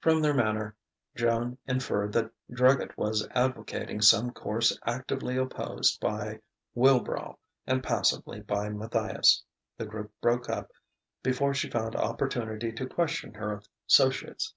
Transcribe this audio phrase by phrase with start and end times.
[0.00, 0.76] From their manner
[1.16, 6.40] Joan inferred that Druggett was advocating some course actively opposed by
[6.76, 9.42] Wilbrow and passively by Matthias.
[9.78, 10.70] The group broke up
[11.22, 14.52] before she found opportunity to question her associates.